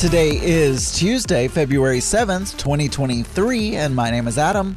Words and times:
Today 0.00 0.40
is 0.40 0.98
Tuesday, 0.98 1.46
February 1.46 1.98
7th, 1.98 2.56
2023, 2.56 3.76
and 3.76 3.94
my 3.94 4.10
name 4.10 4.28
is 4.28 4.38
Adam. 4.38 4.74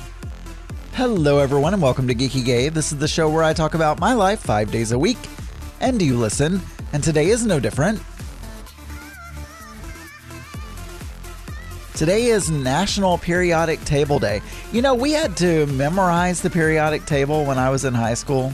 Hello, 0.96 1.40
everyone, 1.40 1.74
and 1.74 1.82
welcome 1.82 2.10
to 2.10 2.14
Geeky 2.14 2.44
Gay. 2.44 2.68
This 2.68 2.92
is 2.92 2.98
the 2.98 3.08
show 3.08 3.30
where 3.30 3.42
I 3.42 3.54
talk 3.54 3.74
about 3.74 4.02
my 4.02 4.12
life 4.12 4.42
five 4.42 4.70
days 4.70 4.92
a 4.92 5.00
week, 5.00 5.18
and 5.80 6.02
you 6.02 6.18
listen, 6.18 6.60
and 6.92 7.02
today 7.02 7.30
is 7.30 7.46
no 7.46 7.58
different. 7.62 8.02
Today 11.96 12.26
is 12.26 12.52
National 12.52 13.18
Periodic 13.18 13.80
Table 13.86 14.20
Day. 14.20 14.42
You 14.74 14.82
know, 14.82 14.94
we 14.94 15.14
had 15.14 15.38
to 15.38 15.68
memorize 15.68 16.42
the 16.42 16.50
periodic 16.50 17.06
table 17.06 17.46
when 17.46 17.58
I 17.58 17.70
was 17.70 17.86
in 17.86 17.94
high 17.94 18.16
school. 18.16 18.52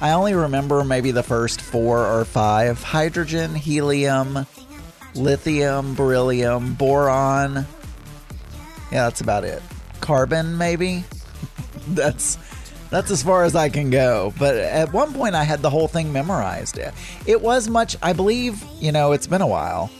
I 0.00 0.12
only 0.12 0.34
remember 0.34 0.84
maybe 0.84 1.10
the 1.10 1.24
first 1.24 1.60
four 1.60 2.06
or 2.06 2.24
five 2.24 2.80
hydrogen, 2.84 3.56
helium, 3.56 4.46
lithium, 5.14 5.94
beryllium, 5.94 6.74
boron. 6.74 7.66
Yeah, 8.90 9.04
that's 9.04 9.20
about 9.20 9.44
it. 9.44 9.62
Carbon, 10.00 10.56
maybe. 10.56 11.04
that's 11.88 12.38
that's 12.90 13.10
as 13.10 13.22
far 13.22 13.44
as 13.44 13.54
I 13.54 13.68
can 13.68 13.90
go. 13.90 14.32
But 14.38 14.56
at 14.56 14.92
one 14.92 15.12
point, 15.12 15.34
I 15.34 15.44
had 15.44 15.60
the 15.60 15.70
whole 15.70 15.88
thing 15.88 16.12
memorized. 16.12 16.78
It 17.26 17.42
was 17.42 17.68
much. 17.68 17.96
I 18.02 18.12
believe 18.12 18.62
you 18.80 18.92
know 18.92 19.12
it's 19.12 19.26
been 19.26 19.42
a 19.42 19.46
while, 19.46 19.90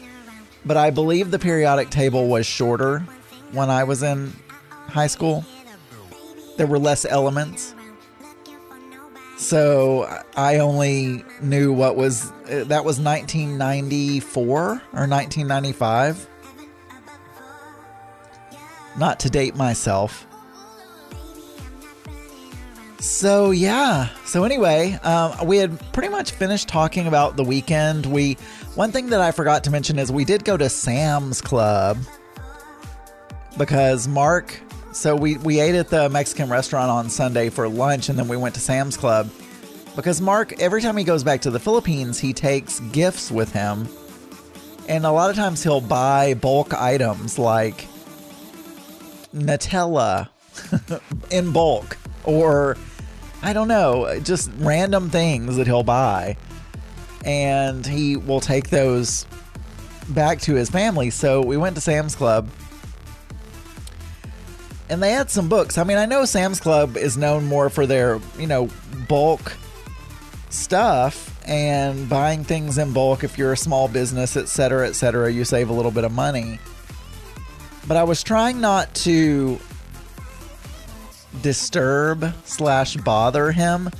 but 0.64 0.76
I 0.76 0.90
believe 0.90 1.30
the 1.30 1.38
periodic 1.38 1.90
table 1.90 2.28
was 2.28 2.46
shorter 2.46 3.00
when 3.52 3.70
I 3.70 3.84
was 3.84 4.02
in 4.02 4.32
high 4.70 5.06
school. 5.06 5.44
There 6.56 6.66
were 6.66 6.78
less 6.78 7.04
elements. 7.04 7.74
So 9.38 10.22
I 10.36 10.58
only 10.58 11.24
knew 11.40 11.72
what 11.72 11.94
was 11.94 12.32
that 12.48 12.84
was 12.84 12.98
1994 12.98 14.52
or 14.52 14.72
1995. 14.72 16.28
Not 18.98 19.20
to 19.20 19.30
date 19.30 19.54
myself. 19.54 20.26
So 22.98 23.52
yeah. 23.52 24.08
So 24.24 24.42
anyway, 24.42 24.94
um, 25.04 25.46
we 25.46 25.58
had 25.58 25.78
pretty 25.92 26.08
much 26.08 26.32
finished 26.32 26.68
talking 26.68 27.06
about 27.06 27.36
the 27.36 27.44
weekend. 27.44 28.06
We 28.06 28.34
one 28.74 28.90
thing 28.90 29.10
that 29.10 29.20
I 29.20 29.30
forgot 29.30 29.62
to 29.64 29.70
mention 29.70 30.00
is 30.00 30.10
we 30.10 30.24
did 30.24 30.44
go 30.44 30.56
to 30.56 30.68
Sam's 30.68 31.40
Club 31.40 31.96
because 33.56 34.08
Mark 34.08 34.60
so 34.98 35.14
we, 35.14 35.36
we 35.38 35.60
ate 35.60 35.76
at 35.76 35.88
the 35.90 36.08
Mexican 36.08 36.50
restaurant 36.50 36.90
on 36.90 37.08
Sunday 37.08 37.50
for 37.50 37.68
lunch 37.68 38.08
and 38.08 38.18
then 38.18 38.26
we 38.26 38.36
went 38.36 38.56
to 38.56 38.60
Sam's 38.60 38.96
Club 38.96 39.30
because 39.94 40.20
Mark, 40.20 40.60
every 40.60 40.82
time 40.82 40.96
he 40.96 41.04
goes 41.04 41.22
back 41.22 41.40
to 41.42 41.52
the 41.52 41.60
Philippines, 41.60 42.18
he 42.18 42.32
takes 42.32 42.80
gifts 42.80 43.30
with 43.30 43.52
him. 43.52 43.88
And 44.88 45.06
a 45.06 45.12
lot 45.12 45.30
of 45.30 45.36
times 45.36 45.62
he'll 45.62 45.80
buy 45.80 46.34
bulk 46.34 46.74
items 46.74 47.38
like 47.38 47.86
Nutella 49.32 50.30
in 51.30 51.52
bulk 51.52 51.96
or 52.24 52.76
I 53.40 53.52
don't 53.52 53.68
know, 53.68 54.18
just 54.24 54.50
random 54.58 55.10
things 55.10 55.54
that 55.58 55.68
he'll 55.68 55.84
buy. 55.84 56.36
And 57.24 57.86
he 57.86 58.16
will 58.16 58.40
take 58.40 58.70
those 58.70 59.26
back 60.08 60.40
to 60.40 60.54
his 60.54 60.68
family. 60.68 61.10
So 61.10 61.40
we 61.40 61.56
went 61.56 61.76
to 61.76 61.80
Sam's 61.80 62.16
Club 62.16 62.48
and 64.90 65.02
they 65.02 65.12
had 65.12 65.30
some 65.30 65.48
books. 65.48 65.78
I 65.78 65.84
mean, 65.84 65.98
I 65.98 66.06
know 66.06 66.24
Sam's 66.24 66.60
Club 66.60 66.96
is 66.96 67.16
known 67.16 67.44
more 67.44 67.70
for 67.70 67.86
their, 67.86 68.20
you 68.38 68.46
know, 68.46 68.68
bulk 69.08 69.56
stuff 70.50 71.38
and 71.46 72.08
buying 72.08 72.44
things 72.44 72.78
in 72.78 72.92
bulk 72.92 73.24
if 73.24 73.38
you're 73.38 73.52
a 73.52 73.56
small 73.56 73.88
business, 73.88 74.36
etc., 74.36 74.88
etc., 74.88 75.32
you 75.32 75.44
save 75.44 75.70
a 75.70 75.72
little 75.72 75.90
bit 75.90 76.04
of 76.04 76.12
money. 76.12 76.58
But 77.86 77.96
I 77.96 78.04
was 78.04 78.22
trying 78.22 78.60
not 78.60 78.94
to 78.96 79.58
disturb 81.42 82.34
slash 82.44 82.96
bother 82.96 83.52
him 83.52 83.90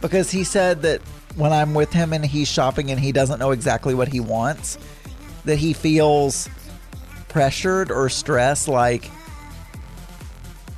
because 0.00 0.30
he 0.30 0.44
said 0.44 0.82
that 0.82 1.00
when 1.36 1.52
I'm 1.52 1.74
with 1.74 1.92
him 1.92 2.12
and 2.12 2.24
he's 2.24 2.48
shopping 2.48 2.90
and 2.90 2.98
he 2.98 3.12
doesn't 3.12 3.38
know 3.38 3.52
exactly 3.52 3.94
what 3.94 4.08
he 4.08 4.20
wants, 4.20 4.78
that 5.44 5.56
he 5.58 5.72
feels 5.72 6.48
pressured 7.28 7.90
or 7.90 8.08
stressed 8.08 8.68
like 8.68 9.10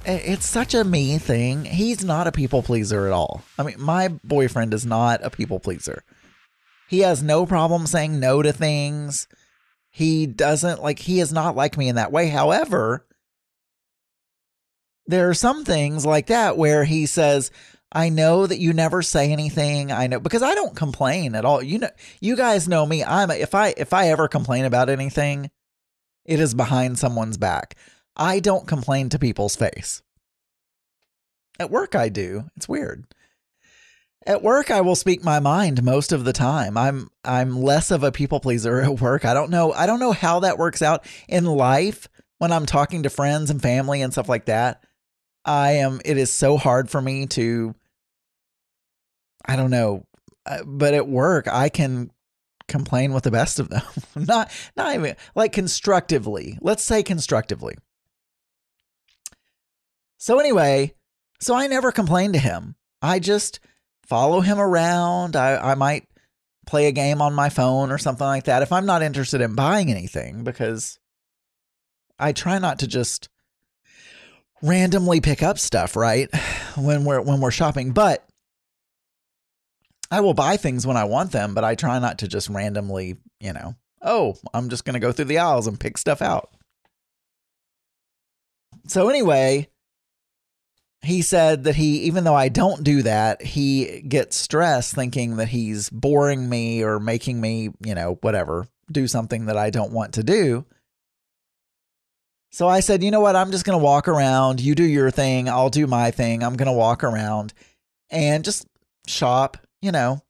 Eh, 0.06 0.21
it's 0.25 0.49
such 0.49 0.75
a 0.75 0.84
me 0.84 1.19
thing. 1.19 1.65
He's 1.65 2.05
not 2.05 2.27
a 2.27 2.33
people 2.33 2.62
pleaser 2.62 3.06
at 3.06 3.12
all. 3.12 3.43
I 3.59 3.62
mean, 3.62 3.77
my 3.78 4.09
boyfriend 4.09 4.72
is 4.75 4.87
not 4.87 5.25
a 5.25 5.31
people 5.31 5.61
pleaser. 5.61 6.03
He 6.88 7.00
has 7.00 7.22
no 7.22 7.47
problem 7.47 7.87
saying 7.87 8.19
no 8.19 8.43
to 8.43 8.53
things. 8.53 9.28
He 9.91 10.27
doesn't 10.27 10.83
like, 10.83 10.99
he 11.00 11.21
is 11.21 11.33
not 11.33 11.56
like 11.56 11.77
me 11.77 11.88
in 11.88 11.97
that 11.97 12.12
way. 12.12 12.28
However, 12.28 13.06
there 15.06 15.28
are 15.28 15.34
some 15.34 15.65
things 15.65 16.06
like 16.06 16.28
that 16.28 16.56
where 16.56 16.84
he 16.84 17.06
says, 17.06 17.50
I 17.93 18.09
know 18.09 18.47
that 18.47 18.61
you 18.61 18.72
never 18.72 19.03
say 19.03 19.32
anything. 19.32 19.91
I 19.91 20.06
know 20.06 20.21
because 20.21 20.43
I 20.43 20.55
don't 20.55 20.77
complain 20.77 21.34
at 21.34 21.44
all. 21.44 21.62
You 21.62 21.81
know, 21.81 21.91
you 22.21 22.37
guys 22.37 22.69
know 22.69 22.87
me. 22.87 23.03
I'm 23.03 23.31
if 23.32 23.55
I 23.55 23.75
if 23.77 23.93
I 23.93 24.09
ever 24.09 24.28
complain 24.28 24.65
about 24.65 24.88
anything, 24.88 25.50
it 26.25 26.38
is 26.38 26.55
behind 26.55 27.00
someone's 27.00 27.37
back. 27.37 27.75
I 28.16 28.41
don't 28.41 28.66
complain 28.66 29.09
to 29.10 29.19
people's 29.19 29.56
face. 29.56 30.03
At 31.59 31.71
work, 31.71 31.94
I 31.94 32.09
do. 32.09 32.44
It's 32.56 32.69
weird. 32.69 33.04
At 34.26 34.43
work, 34.43 34.71
I 34.71 34.82
will 34.82 34.97
speak 34.97 35.25
my 35.25 35.41
mind 35.41 35.82
most 35.82 36.12
of 36.12 36.25
the 36.25 36.32
time. 36.32 36.76
I'm 36.76 37.09
I'm 37.25 37.62
less 37.62 37.91
of 37.91 38.03
a 38.03 38.12
people 38.12 38.41
pleaser 38.41 38.81
at 38.81 39.00
work. 39.00 39.25
I 39.25 39.32
don't 39.32 39.50
know. 39.50 39.72
I 39.72 39.87
don't 39.87 40.00
know 40.00 40.12
how 40.12 40.41
that 40.41 40.59
works 40.59 40.82
out 40.82 41.06
in 41.28 41.44
life 41.44 42.09
when 42.38 42.53
I'm 42.53 42.66
talking 42.66 43.03
to 43.03 43.10
friends 43.10 43.50
and 43.50 43.62
family 43.62 44.03
and 44.03 44.12
stuff 44.12 44.28
like 44.28 44.47
that. 44.47 44.84
I 45.44 45.72
am. 45.72 46.00
It 46.04 46.19
is 46.19 46.31
so 46.31 46.56
hard 46.59 46.91
for 46.91 47.00
me 47.00 47.26
to. 47.28 47.75
I 49.47 49.56
don't 49.56 49.70
know, 49.70 50.06
uh, 50.44 50.65
but 50.66 50.93
at 50.93 51.09
work, 51.09 51.49
I 51.49 51.70
can 51.70 52.10
complain 52.69 53.15
with 53.15 53.25
the 53.25 53.31
best 53.31 53.59
of 53.59 53.70
them. 53.70 53.82
not 54.16 54.50
not 54.76 54.94
even 54.94 55.16
like 55.34 55.53
constructively. 55.53 56.59
Let's 56.60 56.82
say 56.82 57.03
constructively. 57.03 57.76
So 60.20 60.38
anyway, 60.38 60.92
so 61.41 61.54
I 61.54 61.66
never 61.66 61.91
complain 61.91 62.34
to 62.34 62.38
him. 62.38 62.76
I 63.00 63.20
just 63.20 63.58
follow 64.04 64.42
him 64.42 64.58
around. 64.60 65.34
I, 65.34 65.72
I 65.72 65.75
might 65.76 66.06
play 66.66 66.88
a 66.88 66.92
game 66.92 67.22
on 67.22 67.32
my 67.32 67.48
phone 67.48 67.91
or 67.91 67.97
something 67.97 68.26
like 68.26 68.44
that 68.44 68.60
if 68.62 68.70
I'm 68.70 68.84
not 68.84 69.03
interested 69.03 69.41
in 69.41 69.54
buying 69.54 69.91
anything 69.91 70.44
because 70.44 70.98
I 72.19 72.32
try 72.32 72.58
not 72.58 72.81
to 72.81 72.86
just 72.86 73.31
randomly 74.60 75.22
pick 75.22 75.42
up 75.42 75.58
stuff, 75.58 75.97
right? 75.97 76.28
When 76.76 77.04
we're 77.04 77.20
when 77.20 77.41
we're 77.41 77.50
shopping, 77.50 77.91
but 77.91 78.25
I 80.08 80.20
will 80.20 80.34
buy 80.34 80.56
things 80.56 80.87
when 80.87 80.97
I 80.97 81.02
want 81.02 81.32
them, 81.32 81.52
but 81.52 81.64
I 81.64 81.75
try 81.75 81.98
not 81.98 82.19
to 82.19 82.28
just 82.28 82.48
randomly, 82.48 83.16
you 83.41 83.52
know, 83.52 83.75
oh, 84.00 84.37
I'm 84.55 84.69
just 84.69 84.84
going 84.84 84.94
to 84.94 85.00
go 85.00 85.11
through 85.11 85.25
the 85.25 85.38
aisles 85.38 85.67
and 85.67 85.81
pick 85.81 85.99
stuff 85.99 86.22
out. 86.22 86.50
So 88.87 89.08
anyway, 89.08 89.69
he 91.02 91.23
said 91.23 91.64
that 91.64 91.76
he, 91.76 92.00
even 92.02 92.25
though 92.25 92.35
I 92.35 92.49
don't 92.49 92.85
do 92.85 93.02
that, 93.02 93.43
he 93.43 94.02
gets 94.02 94.37
stressed 94.37 94.94
thinking 94.94 95.37
that 95.37 95.49
he's 95.49 95.88
boring 95.88 96.49
me 96.49 96.82
or 96.82 97.00
making 97.00 97.41
me, 97.41 97.70
you 97.85 97.94
know, 97.94 98.19
whatever, 98.20 98.69
do 98.93 99.06
something 99.06 99.47
that 99.47 99.56
I 99.56 99.70
don't 99.70 99.93
want 99.93 100.14
to 100.14 100.23
do. 100.23 100.67
So 102.52 102.69
I 102.69 102.81
said, 102.81 103.02
you 103.02 103.11
know 103.11 103.20
what? 103.20 103.37
I'm 103.37 103.52
just 103.52 103.64
going 103.64 103.79
to 103.79 103.85
walk 103.85 104.08
around. 104.08 104.61
You 104.61 104.75
do 104.75 104.85
your 104.85 105.11
thing. 105.11 105.49
I'll 105.49 105.70
do 105.70 105.87
my 105.87 106.11
thing. 106.11 106.43
I'm 106.43 106.56
going 106.56 106.67
to 106.67 106.73
walk 106.73 107.05
around 107.05 107.55
and 108.11 108.44
just 108.44 108.67
shop, 109.06 109.56
you 109.81 109.93
know. 109.93 110.20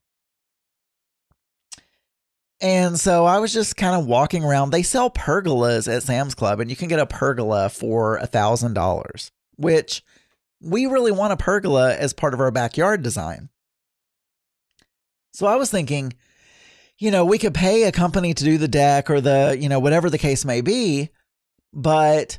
And 2.61 3.01
so 3.01 3.25
I 3.25 3.39
was 3.39 3.55
just 3.55 3.77
kind 3.77 3.99
of 3.99 4.07
walking 4.07 4.45
around. 4.45 4.71
They 4.71 4.83
sell 4.83 5.11
pergolas 5.11 5.93
at 5.93 6.03
Sam's 6.03 6.35
Club, 6.35 6.61
and 6.61 6.69
you 6.69 6.77
can 6.77 6.89
get 6.89 7.01
a 7.01 7.07
pergola 7.07 7.71
for 7.71 8.19
a 8.19 8.29
$1,000, 8.29 9.31
which 9.57 10.05
we 10.61 10.87
really 10.87 11.13
want 11.13 11.33
a 11.33 11.37
pergola 11.37 11.95
as 11.95 12.13
part 12.13 12.35
of 12.35 12.41
our 12.41 12.51
backyard 12.51 13.03
design. 13.03 13.49
So 15.33 15.47
I 15.47 15.57
was 15.57 15.71
thinking, 15.71 16.13
you 16.99 17.11
know, 17.11 17.25
we 17.25 17.39
could 17.39 17.55
pay 17.55 17.85
a 17.85 17.93
company 17.93 18.35
to 18.35 18.45
do 18.45 18.59
the 18.59 18.69
deck 18.69 19.11
or 19.11 19.21
the, 19.21 19.57
you 19.59 19.69
know, 19.69 19.81
whatever 19.81 20.11
the 20.11 20.19
case 20.19 20.45
may 20.45 20.61
be, 20.61 21.11
but 21.73 22.39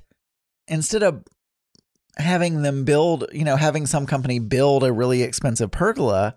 instead 0.67 1.03
of 1.03 1.23
having 2.17 2.61
them 2.61 2.83
build, 2.83 3.25
you 3.31 3.43
know, 3.43 3.55
having 3.55 3.85
some 3.85 4.05
company 4.05 4.39
build 4.39 4.83
a 4.83 4.91
really 4.91 5.23
expensive 5.23 5.71
pergola, 5.71 6.35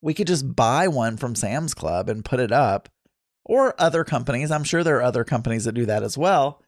we 0.00 0.14
could 0.14 0.26
just 0.26 0.54
buy 0.54 0.86
one 0.86 1.16
from 1.16 1.34
Sam's 1.34 1.74
Club 1.74 2.08
and 2.08 2.24
put 2.24 2.38
it 2.38 2.52
up 2.52 2.88
or 3.44 3.74
other 3.80 4.04
companies. 4.04 4.50
I'm 4.50 4.64
sure 4.64 4.84
there 4.84 4.98
are 4.98 5.02
other 5.02 5.24
companies 5.24 5.64
that 5.64 5.72
do 5.72 5.86
that 5.86 6.02
as 6.02 6.16
well. 6.16 6.62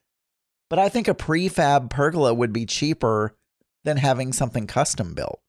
But 0.68 0.78
I 0.78 0.88
think 0.88 1.06
a 1.08 1.14
prefab 1.14 1.90
pergola 1.90 2.32
would 2.32 2.52
be 2.52 2.66
cheaper 2.66 3.36
than 3.84 3.96
having 3.96 4.32
something 4.32 4.66
custom 4.66 5.14
built. 5.14 5.40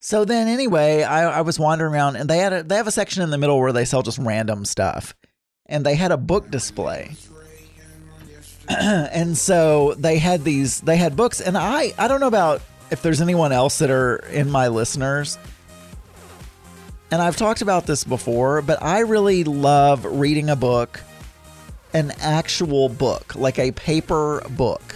So 0.00 0.24
then, 0.24 0.48
anyway, 0.48 1.02
I, 1.02 1.38
I 1.38 1.40
was 1.40 1.58
wandering 1.58 1.92
around, 1.92 2.16
and 2.16 2.30
they 2.30 2.38
had 2.38 2.52
a, 2.52 2.62
they 2.62 2.76
have 2.76 2.86
a 2.86 2.92
section 2.92 3.22
in 3.22 3.30
the 3.30 3.38
middle 3.38 3.58
where 3.58 3.72
they 3.72 3.84
sell 3.84 4.02
just 4.02 4.18
random 4.18 4.64
stuff, 4.64 5.14
and 5.66 5.84
they 5.84 5.96
had 5.96 6.12
a 6.12 6.16
book 6.16 6.50
display. 6.50 7.10
and 8.68 9.36
so 9.36 9.94
they 9.94 10.18
had 10.18 10.44
these 10.44 10.82
they 10.82 10.98
had 10.98 11.16
books 11.16 11.40
and 11.40 11.56
I 11.56 11.94
I 11.96 12.06
don't 12.06 12.20
know 12.20 12.26
about 12.26 12.60
if 12.90 13.00
there's 13.00 13.22
anyone 13.22 13.50
else 13.50 13.78
that 13.78 13.88
are 13.88 14.16
in 14.16 14.50
my 14.50 14.68
listeners 14.68 15.38
and 17.10 17.22
I've 17.22 17.36
talked 17.36 17.62
about 17.62 17.86
this 17.86 18.04
before, 18.04 18.60
but 18.60 18.82
I 18.82 19.00
really 19.00 19.42
love 19.44 20.04
reading 20.04 20.50
a 20.50 20.56
book, 20.56 21.00
an 21.94 22.12
actual 22.20 22.90
book, 22.90 23.34
like 23.34 23.58
a 23.58 23.72
paper 23.72 24.42
book. 24.50 24.94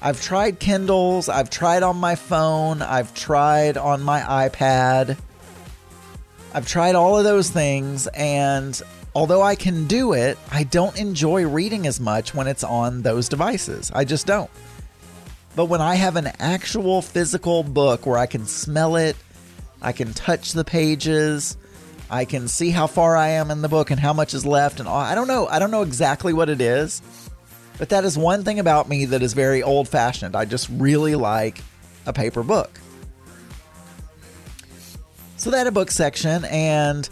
I've 0.00 0.22
tried 0.22 0.60
Kindles, 0.60 1.28
I've 1.28 1.50
tried 1.50 1.82
on 1.82 1.96
my 1.96 2.14
phone, 2.14 2.82
I've 2.82 3.14
tried 3.14 3.76
on 3.76 4.02
my 4.02 4.20
iPad. 4.20 5.18
I've 6.54 6.66
tried 6.66 6.94
all 6.94 7.18
of 7.18 7.24
those 7.24 7.50
things, 7.50 8.06
and 8.08 8.80
although 9.14 9.42
I 9.42 9.56
can 9.56 9.86
do 9.86 10.12
it, 10.12 10.38
I 10.52 10.62
don't 10.62 10.96
enjoy 10.96 11.46
reading 11.46 11.86
as 11.86 11.98
much 11.98 12.32
when 12.32 12.46
it's 12.46 12.62
on 12.62 13.02
those 13.02 13.28
devices. 13.28 13.90
I 13.92 14.04
just 14.04 14.26
don't. 14.26 14.50
But 15.56 15.66
when 15.66 15.80
I 15.80 15.96
have 15.96 16.14
an 16.14 16.28
actual 16.38 17.02
physical 17.02 17.64
book 17.64 18.06
where 18.06 18.18
I 18.18 18.26
can 18.26 18.46
smell 18.46 18.94
it, 18.94 19.16
I 19.82 19.90
can 19.90 20.14
touch 20.14 20.52
the 20.52 20.64
pages. 20.64 21.56
I 22.08 22.24
can 22.24 22.46
see 22.46 22.70
how 22.70 22.86
far 22.86 23.16
I 23.16 23.30
am 23.30 23.50
in 23.50 23.62
the 23.62 23.68
book 23.68 23.90
and 23.90 23.98
how 23.98 24.12
much 24.12 24.32
is 24.32 24.46
left 24.46 24.78
and 24.78 24.88
all. 24.88 25.00
I 25.00 25.16
don't 25.16 25.26
know. 25.26 25.48
I 25.48 25.58
don't 25.58 25.72
know 25.72 25.82
exactly 25.82 26.32
what 26.32 26.48
it 26.48 26.60
is. 26.60 27.02
But 27.78 27.90
that 27.90 28.04
is 28.04 28.18
one 28.18 28.44
thing 28.44 28.58
about 28.58 28.88
me 28.88 29.04
that 29.06 29.22
is 29.22 29.32
very 29.32 29.62
old 29.62 29.88
fashioned. 29.88 30.34
I 30.34 30.44
just 30.44 30.68
really 30.70 31.14
like 31.14 31.62
a 32.06 32.12
paper 32.12 32.42
book. 32.42 32.80
So 35.36 35.50
they 35.50 35.58
had 35.58 35.68
a 35.68 35.72
book 35.72 35.90
section 35.90 36.44
and 36.46 37.08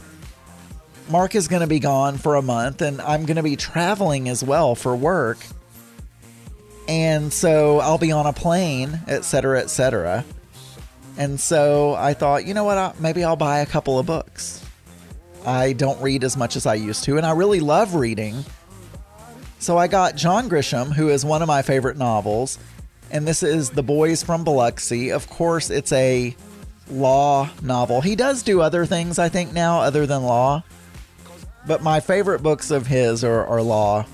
Mark 1.09 1.37
is 1.37 1.47
going 1.47 1.61
to 1.61 1.69
be 1.69 1.79
gone 1.79 2.19
for 2.19 2.35
a 2.35 2.43
month 2.43 2.83
and 2.83 3.01
I'm 3.01 3.25
going 3.25 3.37
to 3.37 3.43
be 3.43 3.55
traveling 3.55 4.29
as 4.29 4.43
well 4.43 4.75
for 4.75 4.97
work. 4.97 5.39
And 6.89 7.33
so 7.33 7.79
I'll 7.79 7.99
be 7.99 8.11
on 8.11 8.27
a 8.27 8.33
plane, 8.33 9.01
etc., 9.07 9.61
etc. 9.61 10.25
And 11.17 11.39
so 11.39 11.95
I 11.95 12.15
thought, 12.15 12.45
you 12.45 12.55
know 12.55 12.65
what, 12.65 13.01
maybe 13.01 13.25
I'll 13.25 13.37
buy 13.37 13.61
a 13.61 13.67
couple 13.67 13.99
of 13.99 14.07
books. 14.07 14.65
I 15.45 15.73
don't 15.73 16.01
read 16.03 16.25
as 16.25 16.37
much 16.37 16.57
as 16.57 16.67
I 16.67 16.75
used 16.75 17.05
to, 17.05 17.17
and 17.17 17.25
I 17.25 17.31
really 17.31 17.61
love 17.61 17.95
reading. 17.95 18.45
So 19.58 19.79
I 19.79 19.88
got 19.88 20.17
John 20.17 20.49
Grisham, 20.49 20.93
who 20.93 21.08
is 21.08 21.25
one 21.25 21.43
of 21.43 21.49
my 21.49 21.62
favorite 21.62 21.97
novels, 21.97 22.58
and 23.11 23.26
this 23.26 23.43
is 23.43 23.70
The 23.70 23.82
Boys 23.82 24.23
from 24.23 24.44
Biloxi. 24.44 25.11
Of 25.11 25.29
course, 25.29 25.70
it's 25.70 25.93
a 25.93 26.37
law 26.91 27.50
novel. 27.62 28.00
He 28.00 28.17
does 28.17 28.43
do 28.43 28.61
other 28.61 28.87
things, 28.87 29.19
I 29.19 29.29
think, 29.29 29.53
now, 29.53 29.81
other 29.81 30.06
than 30.06 30.23
law. 30.23 30.62
But 31.67 31.82
my 31.82 32.00
favorite 32.00 32.43
books 32.43 32.70
of 32.70 32.87
his 32.87 33.25
are, 33.25 33.44
are 33.47 33.62
law 33.62 34.06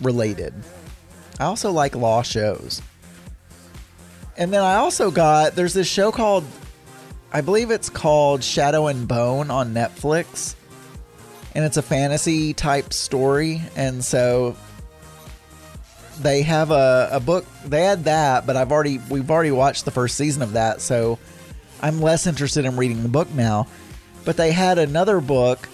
related. 0.00 0.54
I 1.40 1.44
also 1.44 1.72
like 1.72 1.94
law 1.96 2.22
shows. 2.22 2.82
And 4.36 4.52
then 4.52 4.62
I 4.62 4.76
also 4.76 5.10
got 5.10 5.56
there's 5.56 5.74
this 5.74 5.88
show 5.88 6.12
called 6.12 6.44
I 7.32 7.40
believe 7.40 7.70
it's 7.70 7.90
called 7.90 8.42
Shadow 8.42 8.86
and 8.86 9.06
Bone 9.06 9.50
on 9.50 9.74
Netflix. 9.74 10.54
And 11.54 11.64
it's 11.64 11.76
a 11.76 11.82
fantasy 11.82 12.54
type 12.54 12.92
story. 12.92 13.62
And 13.74 14.04
so 14.04 14.56
they 16.20 16.42
have 16.42 16.70
a, 16.70 17.08
a 17.12 17.20
book 17.20 17.46
they 17.64 17.84
had 17.84 18.04
that, 18.04 18.46
but 18.46 18.56
I've 18.56 18.72
already 18.72 19.00
we've 19.08 19.30
already 19.30 19.50
watched 19.50 19.84
the 19.84 19.90
first 19.90 20.16
season 20.16 20.42
of 20.42 20.52
that, 20.52 20.80
so 20.80 21.18
I'm 21.80 22.00
less 22.00 22.26
interested 22.26 22.64
in 22.64 22.76
reading 22.76 23.02
the 23.02 23.08
book 23.08 23.30
now. 23.32 23.66
But 24.24 24.36
they 24.36 24.52
had 24.52 24.78
another 24.78 25.20
book 25.20 25.68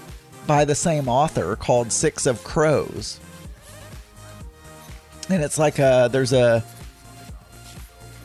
by 0.46 0.64
the 0.64 0.74
same 0.74 1.08
author 1.08 1.56
called 1.56 1.90
Six 1.90 2.26
of 2.26 2.44
Crows. 2.44 3.18
And 5.30 5.42
it's 5.42 5.58
like 5.58 5.78
a 5.78 6.08
there's 6.12 6.32
a 6.32 6.62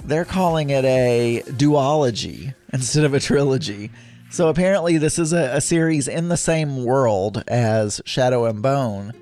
they're 0.03 0.25
calling 0.25 0.69
it 0.69 0.85
a 0.85 1.43
duology 1.47 2.53
instead 2.73 3.05
of 3.05 3.13
a 3.13 3.19
trilogy. 3.19 3.91
So 4.31 4.47
apparently, 4.47 4.97
this 4.97 5.17
is 5.17 5.33
a, 5.33 5.55
a, 5.55 5.61
series 5.61 6.07
in 6.07 6.29
the 6.29 6.37
same 6.37 6.85
world 6.85 7.43
as 7.47 7.99
Shadow 8.05 8.45
and 8.45 8.61
Bone, 8.61 9.13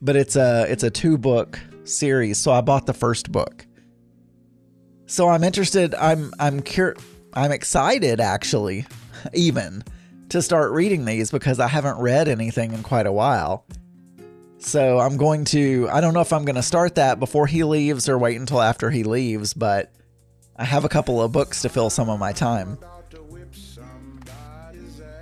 but 0.00 0.16
it's 0.16 0.36
a 0.36 0.64
it's 0.70 0.82
a 0.82 0.90
two 0.90 1.18
book 1.18 1.60
series. 1.84 2.38
So 2.38 2.50
I 2.50 2.62
bought 2.62 2.86
the 2.86 2.94
first 2.94 3.30
book. 3.30 3.66
So 5.04 5.28
I'm 5.28 5.44
interested. 5.44 5.94
I'm 5.94 6.32
I'm 6.38 6.62
cur- 6.62 6.96
I'm 7.34 7.52
excited 7.52 8.20
actually, 8.20 8.86
even 9.34 9.84
to 10.30 10.40
start 10.40 10.72
reading 10.72 11.04
these 11.04 11.30
because 11.30 11.60
I 11.60 11.68
haven't 11.68 11.98
read 11.98 12.26
anything 12.26 12.72
in 12.72 12.82
quite 12.82 13.06
a 13.06 13.12
while. 13.12 13.66
So 14.58 14.98
I'm 14.98 15.16
going 15.16 15.44
to, 15.46 15.88
I 15.90 16.00
don't 16.00 16.12
know 16.12 16.20
if 16.20 16.32
I'm 16.32 16.44
going 16.44 16.56
to 16.56 16.62
start 16.62 16.96
that 16.96 17.18
before 17.18 17.46
he 17.46 17.64
leaves 17.64 18.08
or 18.08 18.18
wait 18.18 18.38
until 18.38 18.60
after 18.60 18.90
he 18.90 19.04
leaves, 19.04 19.54
but 19.54 19.90
I 20.56 20.64
have 20.64 20.84
a 20.84 20.88
couple 20.88 21.20
of 21.20 21.32
books 21.32 21.62
to 21.62 21.70
fill 21.70 21.88
some 21.88 22.10
of 22.10 22.20
my 22.20 22.32
time. 22.32 22.78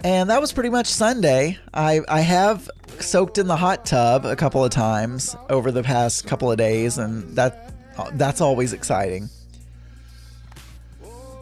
And 0.05 0.31
that 0.31 0.41
was 0.41 0.53
pretty 0.53 0.71
much 0.71 0.87
Sunday. 0.87 1.59
I, 1.75 2.01
I 2.09 2.21
have 2.21 2.71
soaked 3.01 3.39
in 3.39 3.47
the 3.47 3.57
hot 3.57 3.85
tub 3.85 4.25
a 4.25 4.37
couple 4.37 4.65
of 4.65 4.71
times 4.71 5.37
over 5.51 5.71
the 5.71 5.83
past 5.83 6.27
couple 6.27 6.51
of 6.51 6.59
days, 6.59 6.99
and 6.99 7.37
that 7.37 7.73
that's 8.13 8.41
always 8.41 8.73
exciting. 8.73 9.29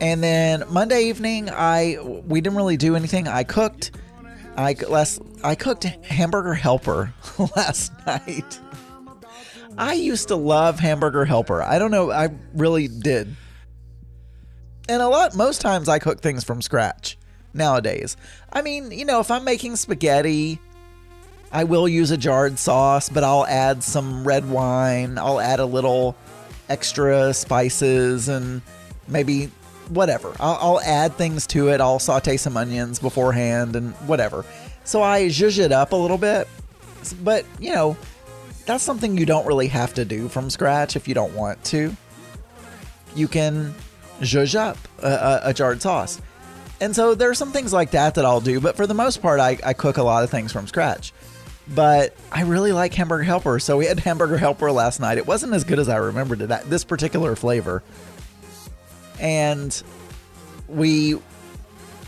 And 0.00 0.23
then 0.23 0.64
Monday 0.70 1.05
evening, 1.05 1.50
I 1.50 1.99
we 2.00 2.41
didn't 2.41 2.56
really 2.56 2.76
do 2.76 2.97
anything. 2.97 3.29
I 3.29 3.44
cooked 3.44 3.93
I 4.56 4.75
last 4.88 5.20
I 5.44 5.55
cooked 5.55 5.85
hamburger 5.85 6.55
helper 6.55 7.13
last 7.56 7.93
night. 8.06 8.60
I 9.79 9.93
used 9.93 10.29
to 10.29 10.36
love 10.36 10.81
hamburger 10.81 11.27
helper. 11.27 11.63
I 11.63 11.79
don't 11.79 11.91
know, 11.91 12.10
I 12.10 12.31
really 12.55 12.89
did. 12.89 13.36
And 14.89 15.03
a 15.03 15.08
lot 15.08 15.34
most 15.34 15.60
times 15.60 15.89
I 15.89 15.98
cook 15.98 16.20
things 16.22 16.44
from 16.44 16.63
scratch 16.63 17.19
nowadays. 17.56 18.17
I 18.53 18.63
mean, 18.63 18.91
you 18.91 19.05
know, 19.05 19.20
if 19.20 19.31
I'm 19.31 19.44
making 19.44 19.77
spaghetti, 19.77 20.60
I 21.51 21.65
will 21.65 21.89
use 21.89 22.10
a 22.10 22.17
jarred 22.17 22.58
sauce, 22.58 23.08
but 23.08 23.25
I'll 23.25 23.46
add 23.46 23.82
some 23.82 24.27
red 24.27 24.48
wine, 24.48 25.19
I'll 25.19 25.41
add 25.41 25.60
a 25.60 25.67
little 25.67 26.17
extra 26.69 27.32
spices 27.32 28.29
and 28.29 28.63
maybe 29.08 29.51
whatever. 29.89 30.34
I'll, 30.41 30.58
I'll, 30.60 30.81
add 30.81 31.15
things 31.15 31.46
to 31.48 31.69
it. 31.69 31.81
I'll 31.81 31.98
saute 31.98 32.36
some 32.36 32.56
onions 32.56 32.98
beforehand 32.98 33.77
and 33.77 33.94
whatever. 34.08 34.44
So 34.84 35.03
I 35.03 35.27
zhuzh 35.27 35.58
it 35.58 35.72
up 35.72 35.93
a 35.93 35.96
little 35.96 36.19
bit. 36.19 36.48
But, 37.22 37.44
you 37.60 37.72
know, 37.72 37.96
that's 38.67 38.82
something 38.82 39.17
you 39.17 39.27
don't 39.27 39.46
really 39.46 39.69
have 39.69 39.94
to 39.94 40.05
do 40.05 40.29
from 40.29 40.51
scratch 40.51 40.96
if 40.96 41.06
you 41.06 41.15
don't 41.15 41.34
want 41.34 41.63
to. 41.67 41.96
You 43.15 43.29
can 43.29 43.75
zhuzh 44.20 44.56
up 44.56 44.79
a, 45.03 45.08
a, 45.08 45.41
a 45.44 45.55
jarred 45.55 45.81
sauce. 45.81 46.20
And 46.81 46.95
so 46.95 47.15
there 47.15 47.31
are 47.31 47.35
some 47.35 47.53
things 47.53 47.73
like 47.73 47.93
that 47.93 48.17
that 48.17 48.25
I'll 48.25 48.41
do. 48.41 48.61
But 48.61 48.77
for 48.77 48.87
the 48.87 48.95
most 48.95 49.23
part, 49.23 49.41
I, 49.41 49.59
I 49.65 49.73
cook 49.73 49.97
a 49.97 50.03
lot 50.03 50.25
of 50.25 50.31
things 50.31 50.53
from 50.53 50.67
scratch. 50.67 51.13
But 51.69 52.15
I 52.31 52.43
really 52.43 52.73
like 52.73 52.95
hamburger 52.95 53.25
helper. 53.25 53.59
So 53.59 53.77
we 53.79 53.87
had 53.87 53.99
hamburger 53.99 54.37
helper 54.37 54.71
last 54.71 55.01
night. 55.01 55.19
It 55.19 55.27
wasn't 55.27 55.53
as 55.53 55.65
good 55.65 55.79
as 55.79 55.89
I 55.89 55.97
remembered 55.97 56.41
it, 56.41 56.49
this 56.69 56.85
particular 56.85 57.35
flavor 57.35 57.83
and 59.21 59.83
we 60.69 61.19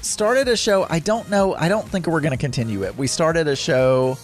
started 0.02 0.48
a 0.48 0.56
show. 0.56 0.86
I 0.88 0.98
don't 0.98 1.28
know. 1.30 1.54
I 1.54 1.68
don't 1.68 1.88
think 1.88 2.06
we're 2.06 2.20
going 2.20 2.32
to 2.32 2.38
continue 2.38 2.84
it. 2.84 2.96
We 2.96 3.06
started 3.06 3.48
a 3.48 3.56
show. 3.56 4.18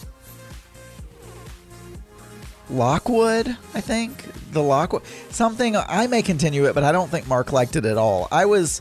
Lockwood, 2.71 3.47
I 3.75 3.81
think 3.83 4.25
the 4.53 4.63
Lockwood 4.63 5.03
something. 5.31 5.77
I 5.77 6.07
may 6.07 6.23
continue 6.23 6.65
it, 6.67 6.75
but 6.75 6.83
I 6.83 6.93
don't 6.93 7.11
think 7.11 7.29
Mark 7.29 7.53
liked 7.53 7.77
it 7.77 7.85
at 7.85 7.99
all. 7.99 8.27
I 8.33 8.47
was, 8.47 8.81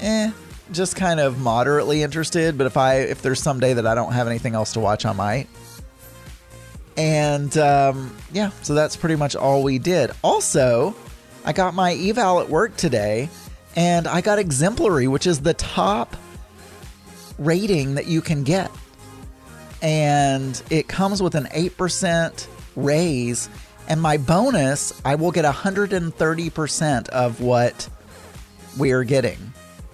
eh, 0.00 0.30
just 0.72 0.96
kind 0.96 1.20
of 1.20 1.38
moderately 1.38 2.02
interested. 2.02 2.56
But 2.58 2.66
if 2.66 2.76
I 2.76 2.96
if 2.96 3.22
there's 3.22 3.40
some 3.40 3.60
day 3.60 3.74
that 3.74 3.86
I 3.86 3.94
don't 3.94 4.12
have 4.12 4.26
anything 4.26 4.54
else 4.54 4.72
to 4.74 4.80
watch, 4.80 5.04
I 5.04 5.12
might. 5.12 5.48
And 6.96 7.56
um, 7.58 8.14
yeah, 8.32 8.50
so 8.62 8.74
that's 8.74 8.96
pretty 8.96 9.16
much 9.16 9.34
all 9.34 9.62
we 9.62 9.78
did. 9.78 10.10
Also, 10.22 10.94
I 11.44 11.52
got 11.52 11.74
my 11.74 11.92
eval 11.92 12.40
at 12.40 12.48
work 12.48 12.76
today, 12.76 13.28
and 13.76 14.06
I 14.06 14.20
got 14.20 14.38
exemplary, 14.38 15.08
which 15.08 15.26
is 15.26 15.40
the 15.40 15.54
top 15.54 16.16
rating 17.38 17.96
that 17.96 18.06
you 18.06 18.20
can 18.20 18.44
get. 18.44 18.70
And 19.82 20.60
it 20.70 20.88
comes 20.88 21.22
with 21.22 21.34
an 21.34 21.44
8% 21.46 22.46
raise. 22.76 23.48
And 23.86 24.00
my 24.00 24.16
bonus, 24.16 24.98
I 25.04 25.16
will 25.16 25.30
get 25.30 25.44
130% 25.44 27.08
of 27.10 27.40
what 27.40 27.88
we're 28.78 29.04
getting. 29.04 29.52